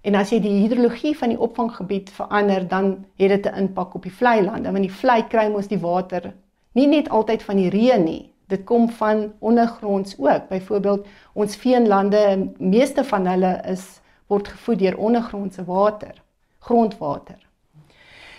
En 0.01 0.15
as 0.15 0.29
jy 0.29 0.39
die 0.39 0.61
hidrologie 0.61 1.17
van 1.17 1.29
die 1.29 1.39
opvanggebied 1.39 2.09
verander, 2.09 2.67
dan 2.67 3.05
het 3.15 3.29
dit 3.29 3.45
'n 3.45 3.57
impak 3.57 3.93
op 3.95 4.03
die 4.03 4.13
vlei 4.13 4.41
lande, 4.43 4.71
want 4.71 4.83
die 4.83 4.97
vlei 5.01 5.27
kry 5.27 5.49
mos 5.49 5.67
die 5.67 5.79
water 5.79 6.33
nie 6.71 6.87
net 6.87 7.09
altyd 7.09 7.43
van 7.43 7.55
die 7.55 7.69
reën 7.69 8.03
nie. 8.03 8.33
Dit 8.47 8.63
kom 8.63 8.89
van 8.89 9.33
ondergronds 9.39 10.15
ook. 10.17 10.47
Byvoorbeeld 10.49 11.07
ons 11.33 11.55
veenlande, 11.55 12.51
meeste 12.57 13.03
van 13.03 13.25
hulle 13.25 13.61
is 13.71 14.01
word 14.27 14.47
gevoed 14.47 14.79
deur 14.79 14.97
ondergrondse 14.97 15.65
water, 15.65 16.21
grondwater. 16.59 17.39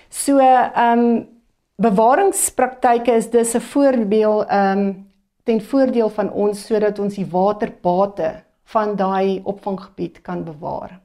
So, 0.08 0.38
ehm 0.38 0.98
um, 0.98 1.28
bewaringspraktyke 1.76 3.12
is 3.12 3.30
dus 3.30 3.54
'n 3.54 3.60
voorbeeld 3.60 4.46
ehm 4.48 4.78
um, 4.78 5.05
ten 5.46 5.60
voordeel 5.62 6.10
van 6.10 6.30
ons 6.32 6.66
sodat 6.66 6.98
ons 6.98 7.14
die 7.14 7.26
waterbate 7.30 8.32
van 8.72 8.96
daai 8.98 9.40
opvanggebied 9.44 10.20
kan 10.26 10.42
bewaar 10.44 10.98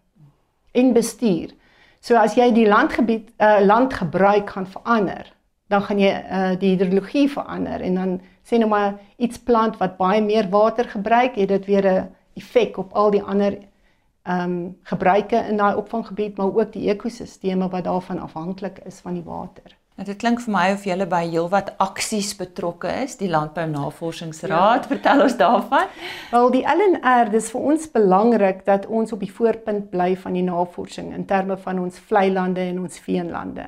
en 0.72 0.94
bestuur. 0.94 1.52
So 2.02 2.18
as 2.18 2.34
jy 2.40 2.48
die 2.56 2.66
landgebied 2.66 3.30
uh, 3.38 3.60
landgebruik 3.62 4.50
gaan 4.50 4.66
verander, 4.66 5.28
dan 5.70 5.84
gaan 5.86 6.00
jy 6.02 6.12
uh, 6.12 6.54
die 6.60 6.72
hidrologie 6.74 7.28
verander 7.30 7.84
en 7.86 8.00
dan 8.00 8.16
sê 8.48 8.58
nou 8.58 8.70
maar 8.72 8.96
iets 9.22 9.38
plant 9.46 9.78
wat 9.78 10.00
baie 10.00 10.24
meer 10.26 10.50
water 10.50 10.90
gebruik, 10.90 11.38
het 11.38 11.52
dit 11.54 11.68
weer 11.70 11.86
'n 11.92 12.10
effek 12.34 12.78
op 12.78 12.94
al 12.94 13.12
die 13.12 13.24
ander 13.24 13.60
ehm 14.24 14.52
um, 14.52 14.78
gebruike 14.84 15.38
in 15.50 15.58
daai 15.58 15.76
opvanggebied, 15.76 16.38
maar 16.38 16.54
ook 16.54 16.74
die 16.74 16.90
ekosisteme 16.90 17.70
wat 17.70 17.84
daarvan 17.84 18.20
afhanklik 18.20 18.82
is 18.86 19.00
van 19.00 19.14
die 19.14 19.24
water. 19.24 19.81
Nou, 20.00 20.06
dit 20.08 20.18
klink 20.18 20.40
vir 20.40 20.54
my 20.54 20.64
of 20.74 20.86
jy 20.88 20.96
by 21.06 21.26
heelwat 21.28 21.74
aksies 21.84 22.32
betrokke 22.40 22.90
is, 23.04 23.18
die 23.20 23.28
Landbou 23.30 23.68
Navorsingsraad. 23.68 24.88
Ja. 24.88 24.90
Vertel 24.94 25.26
ons 25.28 25.36
daarvan. 25.38 25.92
Wel, 26.32 26.50
die 26.56 26.64
LNR, 26.64 27.30
dis 27.34 27.52
vir 27.52 27.68
ons 27.74 27.92
belangrik 27.92 28.64
dat 28.66 28.88
ons 28.88 29.12
op 29.12 29.20
die 29.20 29.32
voorpunt 29.32 29.92
bly 29.92 30.16
van 30.24 30.40
die 30.40 30.46
navorsing 30.48 31.12
in 31.14 31.28
terme 31.28 31.60
van 31.60 31.84
ons 31.84 32.00
vlei 32.08 32.30
lande 32.32 32.64
en 32.64 32.80
ons 32.86 33.04
veenlande. 33.04 33.68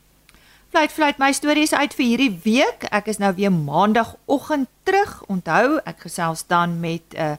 Fluit 0.71 0.93
fluit 0.93 1.19
my 1.19 1.33
stories 1.33 1.75
uit 1.75 1.95
vir 1.95 2.07
hierdie 2.07 2.41
week. 2.45 2.85
Ek 2.95 3.07
is 3.11 3.19
nou 3.19 3.35
weer 3.35 3.53
maandagooggend 3.53 4.69
terug. 4.87 5.23
Onthou, 5.27 5.81
ek 5.85 6.01
gesels 6.07 6.47
dan 6.47 6.81
met 6.81 7.03
'n 7.15 7.19
uh, 7.19 7.33